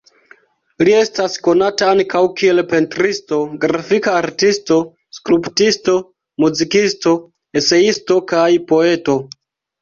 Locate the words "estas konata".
0.99-1.89